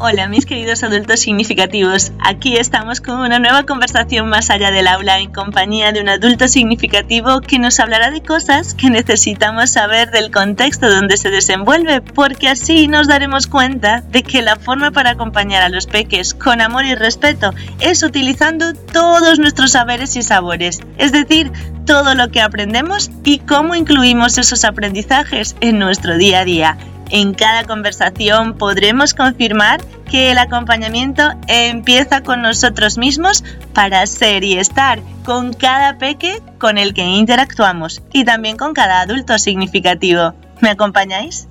[0.00, 5.18] Hola mis queridos adultos significativos, aquí estamos con una nueva conversación más allá del aula
[5.18, 10.30] en compañía de un adulto significativo que nos hablará de cosas que necesitamos saber del
[10.30, 15.64] contexto donde se desenvuelve, porque así nos daremos cuenta de que la forma para acompañar
[15.64, 21.10] a los peques con amor y respeto es utilizando todos nuestros saberes y sabores, es
[21.10, 21.50] decir,
[21.86, 26.78] todo lo que aprendemos y cómo incluimos esos aprendizajes en nuestro día a día.
[27.10, 29.80] En cada conversación podremos confirmar
[30.10, 36.78] que el acompañamiento empieza con nosotros mismos para ser y estar con cada peque con
[36.78, 40.34] el que interactuamos y también con cada adulto significativo.
[40.60, 41.48] ¿Me acompañáis?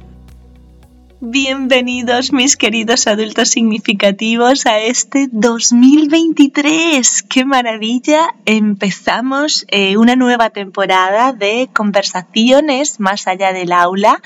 [1.20, 7.24] Bienvenidos mis queridos adultos significativos a este 2023.
[7.24, 8.36] ¡Qué maravilla!
[8.46, 14.22] Empezamos eh, una nueva temporada de conversaciones más allá del aula,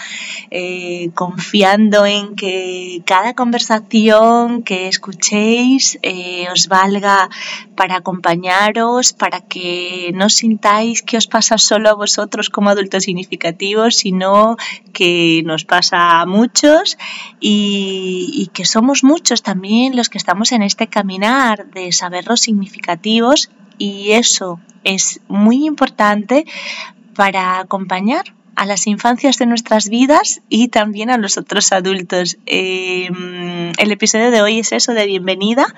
[0.49, 7.30] eh, confiando en que cada conversación que escuchéis eh, os valga
[7.77, 13.96] para acompañaros, para que no sintáis que os pasa solo a vosotros como adultos significativos,
[13.96, 14.57] sino
[14.91, 16.80] que nos pasa a muchos
[17.40, 23.49] y, que somos muchos también los que estamos en este caminar de saber los significativos
[23.77, 26.46] y eso es muy importante
[27.15, 32.38] para acompañar a las infancias de nuestras vidas y también a los otros adultos.
[32.46, 35.73] Em, el episodio de hoy es eso de bienvenida,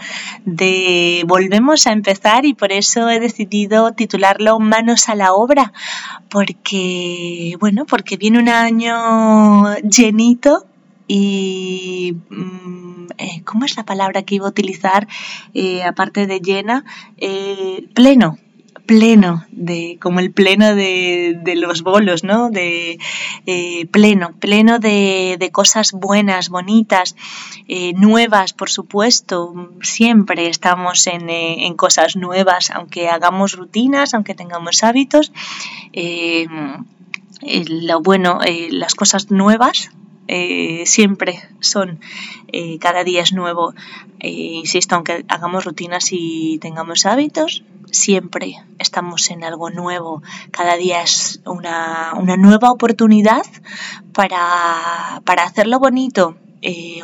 [0.46, 5.72] de volvemos a empezar y por eso he decidido titularlo Manos a la obra,
[6.30, 10.66] porque bueno, porque viene un año llenito
[11.08, 12.84] y mm,
[13.18, 15.08] eh, ¿cómo es la palabra que iba a utilizar
[15.54, 16.86] eh, aparte de llena?
[17.18, 18.38] Eh, pleno,
[18.86, 22.50] pleno, de, como el pleno de, los bolos, ¿no?
[22.50, 23.00] De
[23.92, 27.16] pleno, pleno de, cosas buenas, bonitas,
[27.96, 29.54] nuevas, por supuesto.
[29.82, 35.32] Siempre estamos en, en, cosas nuevas, aunque hagamos rutinas, aunque tengamos hábitos.
[37.42, 38.40] lo bueno,
[38.72, 39.92] las cosas nuevas
[40.28, 42.00] eh, siempre son,
[42.48, 43.74] eh, cada día es nuevo.
[44.20, 50.24] Eh, insisto, aunque hagamos rutinas y tengamos hábitos, siempre estamos en algo nuevo.
[50.52, 53.46] Cada día es una, nueva oportunidad
[54.14, 56.38] para, hacerlo bonito.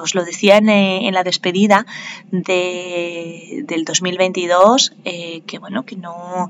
[0.02, 1.86] os lo decía en, la despedida
[2.32, 6.50] de, del 2022, que bueno, que no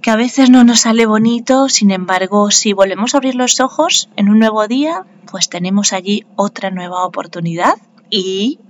[0.00, 4.08] que a veces no nos sale bonito, sin embargo, si volvemos a abrir los ojos
[4.16, 7.74] en un nuevo día, pues tenemos allí otra nueva oportunidad
[8.08, 8.60] y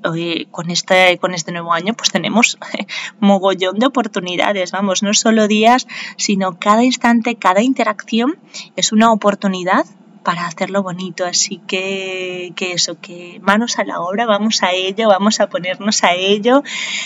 [0.50, 2.58] con, este, con este nuevo año pues tenemos
[3.20, 8.38] mogollón de oportunidades, vamos, no solo días, sino cada instante, cada interacción
[8.76, 9.84] es una oportunidad
[10.26, 15.06] para hacerlo bonito, así que, que eso, que manos a la obra, vamos a ello,
[15.06, 16.64] vamos a ponernos a ello.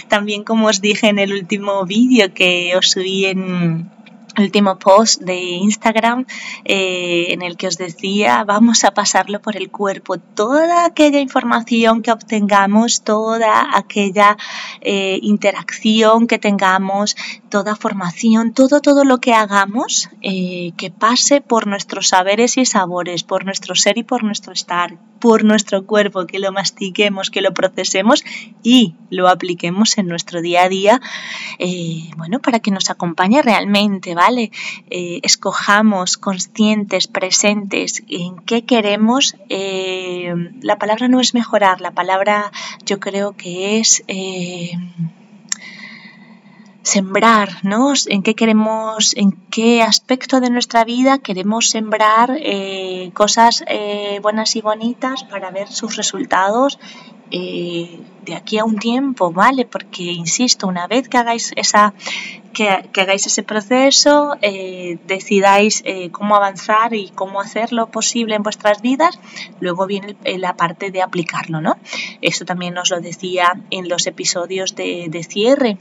[0.08, 3.91] También como os dije en el último vídeo que os subí en,
[4.40, 6.26] último post de Instagram
[6.64, 12.02] eh, en el que os decía vamos a pasarlo por el cuerpo toda aquella información
[12.02, 14.36] que obtengamos toda aquella
[14.80, 17.16] eh, interacción que tengamos
[17.50, 23.22] toda formación todo todo lo que hagamos eh, que pase por nuestros saberes y sabores
[23.22, 27.53] por nuestro ser y por nuestro estar por nuestro cuerpo que lo mastiquemos que lo
[27.53, 28.25] procesemos
[28.62, 31.00] y lo apliquemos en nuestro día a día
[32.16, 34.50] bueno para que nos acompañe realmente ¿vale?
[34.91, 39.37] Eh, escojamos conscientes, presentes en qué queremos.
[39.49, 42.53] Eh, la palabra no es mejorar, la palabra
[42.84, 44.03] yo creo que es...
[46.90, 47.92] Eh, sembrar, ¿no?
[48.06, 52.38] En qué queremos, en qué aspecto de nuestra vida queremos sembrar
[53.14, 53.64] cosas
[54.22, 56.78] buenas y bonitas para ver sus resultados
[57.30, 59.64] de aquí a un tiempo, ¿vale?
[59.66, 61.94] Porque, insisto, una vez que hagáis esa,
[62.52, 68.82] que, hagáis ese proceso, eh, decidáis eh, cómo avanzar y cómo hacerlo posible en vuestras
[68.82, 69.18] vidas,
[69.60, 71.76] luego viene la parte de aplicarlo, ¿no?
[72.20, 75.78] Eso también os lo decía en los episodios de cierre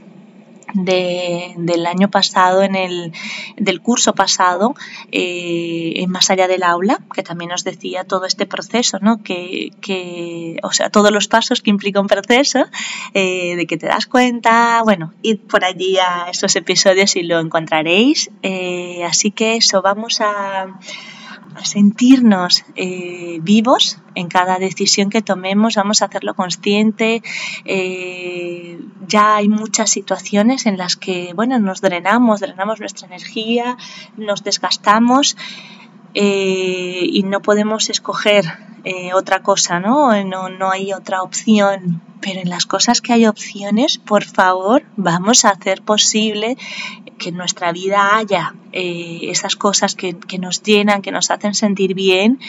[0.74, 3.14] del año pasado, en el,
[3.58, 4.76] del curso pasado,
[5.12, 9.22] eh, Más allá del aula, que también nos decía todo este proceso, ¿no?
[9.24, 12.66] Que, que o sea, todos los pasos que implica un proceso,
[13.14, 17.40] eh, de que te das cuenta, bueno, id por allí a esos episodios y lo
[17.40, 18.32] encontraréis.
[18.42, 20.80] Eh, así que eso, vamos a
[21.64, 27.22] sentirnos eh, vivos en cada decisión que tomemos, vamos a hacerlo consciente.
[27.66, 33.78] Eh, ya hay muchas situaciones en las que, bueno, nos drenamos, drenamos nuestra energía,
[34.18, 35.38] nos desgastamos
[36.14, 38.46] eh, y no podemos escoger
[39.14, 40.24] otra cosa, ¿no?
[40.24, 40.50] ¿no?
[40.50, 45.50] No hay otra opción pero en las cosas que hay opciones, por favor, vamos a
[45.50, 46.58] hacer posible
[47.20, 51.94] que en nuestra vida haya eh, esas cosas que, nos llenan, que nos hacen sentir
[51.94, 52.40] bien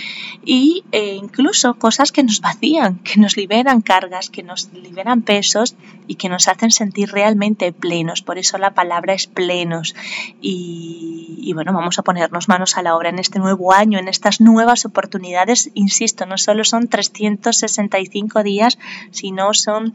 [0.47, 0.83] e
[1.17, 5.77] incluso cosas que nos vacían, que nos liberan cargas, que nos liberan pesos
[6.07, 8.23] y que nos hacen sentir realmente plenos.
[8.23, 9.95] Por eso la palabra es plenos.
[10.41, 14.09] Y, y bueno, vamos a ponernos manos a la obra en este nuevo año, en
[14.09, 15.71] estas nuevas oportunidades.
[15.75, 18.79] Insisto, no solo son 365 días,
[19.11, 19.93] sino son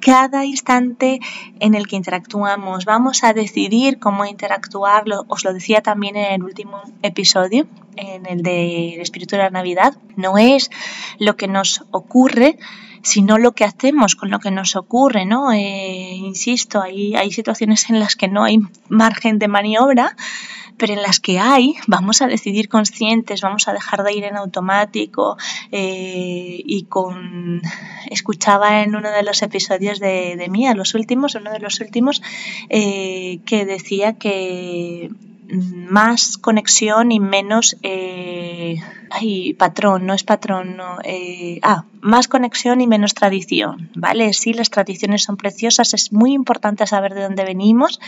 [0.00, 1.20] cada instante
[1.60, 2.84] en el que interactuamos.
[2.84, 5.24] Vamos a decidir cómo interactuarlo.
[5.28, 7.66] Os lo decía también en el último episodio,
[7.96, 9.96] en el del espíritu de la Navidad.
[10.16, 10.70] No es
[11.18, 12.58] lo que nos ocurre,
[13.02, 15.52] sino lo que hacemos con lo que nos ocurre, ¿no?
[15.52, 20.16] Eh, insisto, hay, hay situaciones en las que no hay margen de maniobra,
[20.76, 24.36] pero en las que hay, vamos a decidir conscientes, vamos a dejar de ir en
[24.36, 25.36] automático
[25.70, 27.62] eh, y con...
[28.10, 32.22] Escuchaba en uno de los episodios de, de Mía, los últimos, uno de los últimos,
[32.68, 35.10] eh, que decía que
[35.54, 38.76] más conexión y menos eh,
[39.10, 44.32] ay, patrón, no es patrón, no, eh, ah, más conexión y menos tradición, ¿vale?
[44.32, 48.00] Sí, las tradiciones son preciosas, es muy importante saber de dónde venimos,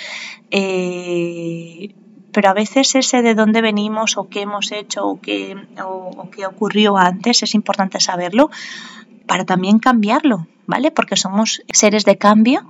[0.50, 1.94] eh,
[2.36, 6.44] pero a veces ese de dónde venimos o qué hemos hecho o qué, o, qué
[6.44, 8.50] ocurrió antes es importante saberlo
[9.26, 10.90] para también cambiarlo, ¿vale?
[10.90, 12.68] Porque somos seres de cambio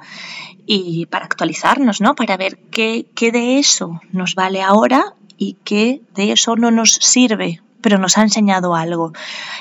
[0.67, 2.15] y para actualizarnos, ¿no?
[2.15, 6.93] Para ver qué, qué de eso nos vale ahora y qué de eso no nos
[6.93, 9.13] sirve pero nos ha enseñado algo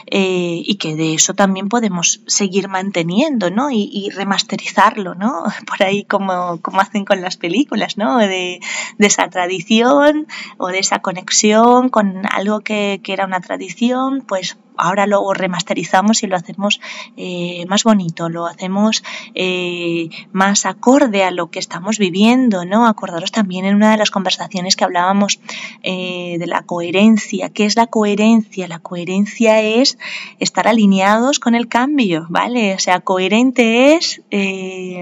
[0.07, 3.69] eh, y que de eso también podemos seguir manteniendo, ¿no?
[3.71, 5.43] Y, remasterizarlo, ¿no?
[5.67, 8.17] Por ahí como, como, hacen con las películas, ¿no?
[8.17, 8.59] De,
[8.97, 10.27] de, esa tradición
[10.57, 16.23] o de esa conexión con algo que, que era una tradición, pues ahora lo remasterizamos
[16.23, 16.79] y lo hacemos
[17.17, 22.87] eh, más bonito, lo hacemos eh, más acorde a lo que estamos viviendo, ¿no?
[22.87, 25.39] Acordaros también en una de las conversaciones que hablábamos
[25.83, 27.49] eh, de la coherencia.
[27.49, 28.67] ¿Qué es la coherencia?
[28.67, 29.97] La coherencia es
[30.39, 32.73] estar alineados con el cambio, ¿vale?
[32.75, 34.21] O sea, coherente es,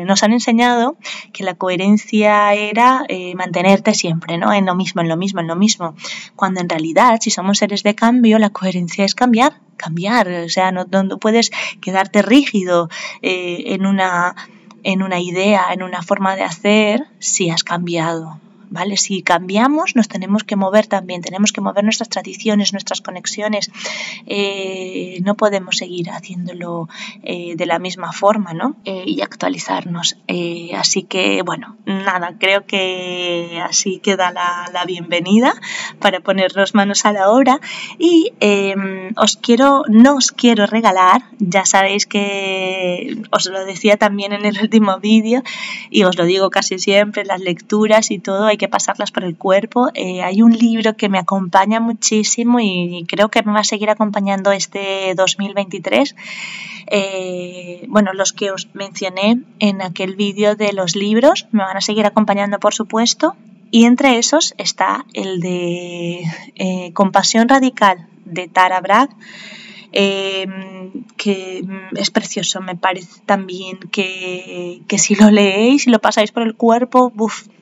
[0.05, 0.95] nos han enseñado
[1.31, 3.05] que la coherencia era
[3.35, 4.53] mantenerte siempre, ¿no?
[4.53, 5.95] En lo mismo, en lo mismo, en lo mismo.
[6.35, 10.71] Cuando en realidad, si somos seres de cambio, la coherencia es cambiar cambiar, o sea,
[10.71, 11.51] no, no puedes
[11.81, 12.89] quedarte rígido
[13.21, 14.35] eh, en, una,
[14.83, 18.39] en una idea, en una forma de hacer, si has cambiado.
[18.73, 18.97] ¿Vale?
[18.97, 23.71] Si cambiamos, nos tenemos que mover también, tenemos que mover nuestras tradiciones, nuestras conexiones.
[24.25, 26.89] Eh, no podemos seguir haciéndolo
[27.21, 28.75] eh, de la misma forma, ¿no?
[28.83, 30.17] Eh, y actualizarnos.
[30.75, 35.53] así que, bueno, nada, creo que así queda la, la bienvenida
[35.99, 37.59] para ponernos manos a la obra.
[37.99, 44.33] Y em, os quiero, no os quiero regalar, ya sabéis que os lo decía también
[44.33, 45.43] en el último vídeo
[45.91, 49.35] y os lo digo casi siempre, las lecturas y todo hay que pasarlas por el
[49.35, 49.89] cuerpo.
[49.93, 53.89] Eh, hay un libro que me acompaña muchísimo y creo que me va a seguir
[53.89, 56.15] acompañando este 2023.
[56.87, 61.81] Eh, bueno, los que os mencioné en aquel vídeo de los libros me van a
[61.81, 63.35] seguir acompañando, por supuesto.
[63.71, 66.23] Y entre esos está el de
[66.55, 69.09] eh, Compasión Radical de Tara Bragg
[69.95, 72.61] Em, que mm, es precioso.
[72.61, 77.13] Me parece también que, que, si lo leéis y lo pasáis por el cuerpo,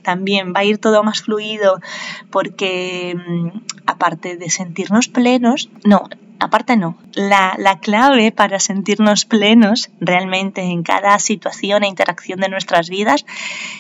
[0.01, 1.81] también va a ir todo más fluido,
[2.29, 3.49] porque mm,
[3.85, 6.03] aparte de sentirnos plenos, no,
[6.41, 12.89] aparte no, la, clave para sentirnos plenos realmente en cada situación e interacción de nuestras
[12.89, 13.25] vidas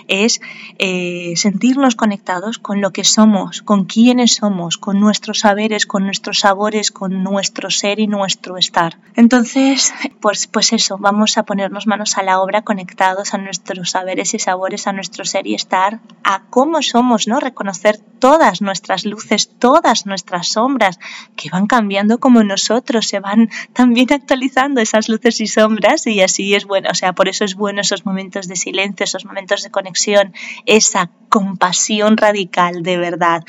[0.07, 0.39] es
[0.77, 6.39] eh, sentirnos conectados con lo que somos, con quiénes somos, con nuestros saberes, con nuestros
[6.39, 8.97] sabores, con nuestro ser y nuestro estar.
[9.15, 14.35] Entonces, pues, pues eso, vamos a ponernos manos a la obra conectados a nuestros saberes
[14.35, 17.39] y sabores, a nuestro ser y estar, a cómo somos, ¿no?
[17.39, 20.99] Reconocer todas nuestras luces, todas nuestras sombras
[21.35, 26.53] que van cambiando como nosotros, se van también actualizando esas luces y sombras y así
[26.53, 29.71] es bueno, o sea, por eso es bueno esos momentos de silencio, esos momentos de
[29.71, 30.33] conexión,
[30.65, 33.43] esa compasión radical de verdad.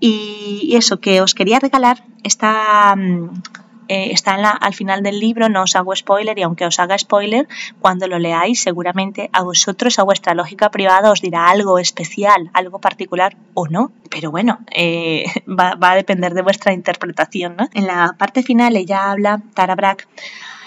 [0.00, 3.42] Y eso que os quería regalar esta mm,
[3.88, 7.48] eh, está al final del libro, no os hago spoiler y aunque os haga spoiler,
[7.80, 12.80] cuando lo leáis seguramente a vosotros, a vuestra lógica privada os dirá algo especial, algo
[12.80, 17.56] particular o no, pero bueno, eh, va, a depender de vuestra interpretación.
[17.74, 20.08] En la parte final ella habla, Tara Brack,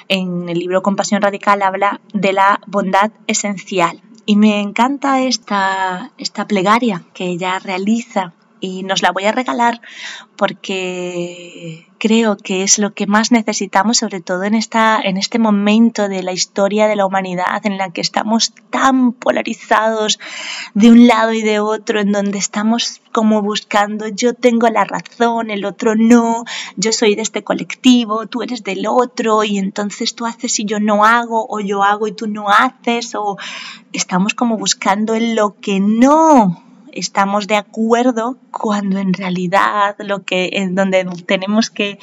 [0.07, 4.01] en el libro Compasión Radical habla de la bondad esencial.
[4.25, 9.81] Y me encanta esta, esta plegaria que ella realiza y nos la voy a regalar
[10.35, 16.07] porque creo que es lo que más necesitamos, sobre todo en, esta, en este momento
[16.07, 20.17] de la historia de la humanidad en la que estamos tan polarizados
[20.73, 25.51] de un lado y de otro, en donde estamos como buscando yo tengo la razón,
[25.51, 26.45] el otro no,
[26.77, 30.79] yo soy de este colectivo, tú eres del otro y entonces tú haces y yo
[30.79, 33.37] no hago, o yo hago y tú no haces, o
[33.91, 40.49] estamos como buscando en lo que no estamos de acuerdo cuando en realidad lo que
[40.53, 41.99] en donde tenemos que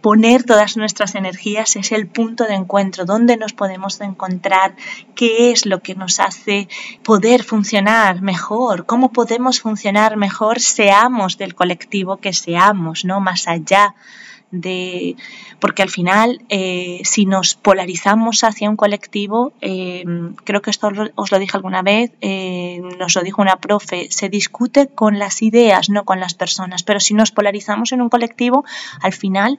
[0.00, 4.74] poner todas nuestras energías es el punto de encuentro, donde nos podemos encontrar,
[5.14, 6.68] qué es lo que nos hace
[7.02, 13.20] poder funcionar mejor, cómo podemos funcionar mejor, seamos del colectivo que seamos, ¿no?
[13.20, 13.94] Más allá
[14.50, 15.16] de
[15.60, 20.04] porque al final eh, si nos polarizamos hacia un colectivo eh,
[20.44, 24.28] creo que esto os lo dije alguna vez eh, nos lo dijo una profe se
[24.28, 28.64] discute con las ideas no con las personas pero si nos polarizamos en un colectivo
[29.02, 29.58] al final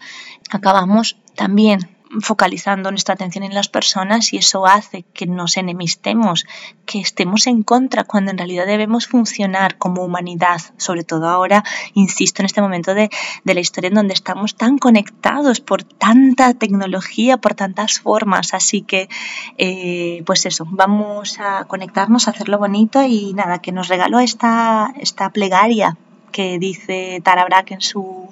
[0.51, 6.45] acabamos también focalizando nuestra atención en las personas y eso hace que nos enemistemos,
[6.85, 12.41] que estemos en contra cuando en realidad debemos funcionar como humanidad, sobre todo ahora, insisto,
[12.41, 13.09] en este momento de,
[13.43, 19.09] la historia en donde estamos tan conectados por tanta tecnología, por tantas formas, así que
[19.57, 24.93] eh, pues eso, vamos a conectarnos, a hacerlo bonito y nada, que nos regaló esta,
[24.99, 25.97] esta plegaria
[26.31, 28.27] que dice Tara Brack en su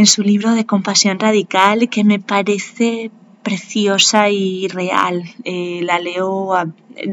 [0.00, 3.10] en su libro de Compasión Radical que me parece
[3.42, 5.24] preciosa y real.
[5.44, 6.54] Eh, la leo,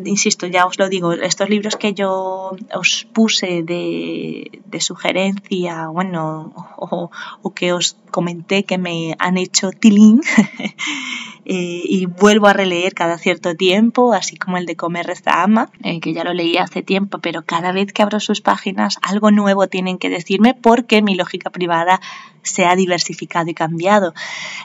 [0.05, 7.10] insisto, ya os lo digo, estos libros que yo os puse de, sugerencia, bueno, o,
[7.41, 10.22] o, que os comenté que me han hecho tilín,
[11.50, 15.69] Eh, y vuelvo a releer cada cierto tiempo, así como el de Comer Reza Ama,
[15.81, 19.31] eh, que ya lo leí hace tiempo, pero cada vez que abro sus páginas algo
[19.31, 22.01] nuevo tienen que decirme porque mi lógica privada
[22.41, 24.13] se ha diversificado y cambiado.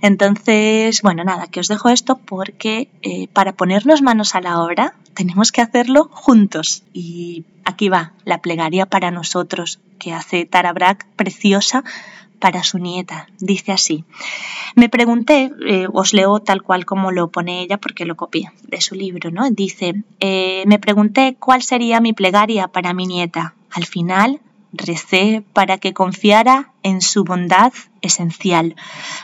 [0.00, 4.94] Entonces, bueno, nada, que os dejo esto porque eh, para ponernos manos a la obra
[5.14, 6.82] tenemos que hacerlo juntos.
[6.92, 11.84] Y aquí va la plegaria para nosotros que hace Tara Brack preciosa
[12.38, 13.28] para su nieta.
[13.38, 14.04] Dice así.
[14.74, 18.80] Me pregunté, eh, os leo tal cual como lo pone ella porque lo copié de
[18.80, 19.48] su libro, ¿no?
[19.50, 23.54] Dice, eh, me pregunté cuál sería mi plegaria para mi nieta.
[23.70, 24.40] Al final
[24.72, 28.74] recé para que confiara en su bondad esencial,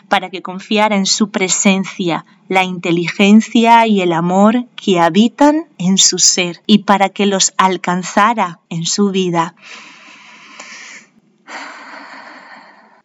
[0.09, 6.19] para que confiara en su presencia, la inteligencia y el amor que habitan en su
[6.19, 9.55] ser y para que los alcanzara en su vida.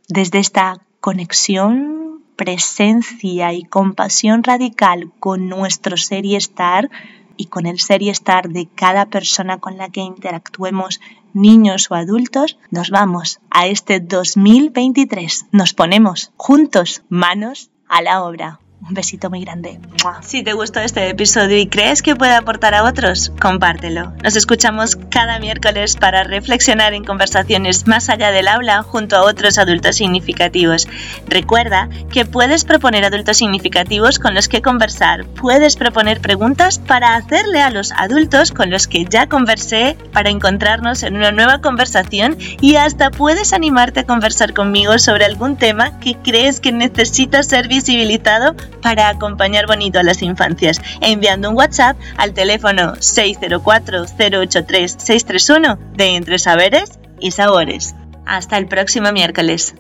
[0.07, 6.89] Desde esta conexión, presencia y compasión radical con nuestro ser y estar
[7.37, 10.99] y con el ser y estar de cada persona con la que interactuemos,
[11.33, 15.47] niños o adultos, nos vamos a este 2023.
[15.51, 18.59] Nos ponemos juntos manos a la obra.
[18.85, 19.79] Un besito muy grande.
[20.21, 24.11] Si te gustó este episodio y crees que puede aportar a otros, compártelo.
[24.21, 29.57] Nos escuchamos cada miércoles para reflexionar en conversaciones más allá del aula junto a otros
[29.57, 30.89] adultos significativos.
[31.27, 35.25] Recuerda que puedes proponer adultos significativos con los que conversar.
[35.27, 41.03] Puedes proponer preguntas para hacerle a los adultos con los que ya conversé para encontrarnos
[41.03, 46.17] en una nueva conversación y hasta puedes animarte a conversar conmigo sobre algún tema que
[46.17, 52.33] crees que necesita ser visibilizado para acompañar bonito a las infancias, enviando un WhatsApp al
[52.33, 57.95] teléfono 604-083-631 de Entre Saberes y Sabores.
[58.25, 59.75] Hasta el próximo miércoles.